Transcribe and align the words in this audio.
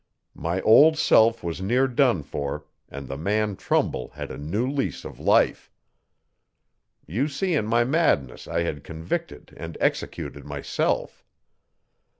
My 0.33 0.61
old 0.61 0.97
self 0.97 1.43
was 1.43 1.61
near 1.61 1.87
done 1.87 2.23
for 2.23 2.65
and 2.89 3.07
the 3.07 3.19
man 3.19 3.55
Trumbull 3.55 4.07
had 4.15 4.31
a 4.31 4.37
new 4.39 4.67
lease 4.67 5.05
of 5.05 5.19
life. 5.19 5.69
You 7.05 7.27
see 7.27 7.53
in 7.53 7.67
my 7.67 7.83
madness 7.83 8.47
I 8.47 8.61
had 8.63 8.83
convicted 8.83 9.53
and 9.57 9.77
executed 9.79 10.43
myself. 10.43 11.23